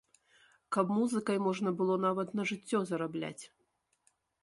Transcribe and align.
Каб 0.77 0.93
музыкай 0.99 1.37
можна 1.49 1.75
было 1.83 1.99
нават 2.07 2.35
на 2.41 2.49
жыццё 2.53 2.83
зарабляць. 2.93 3.39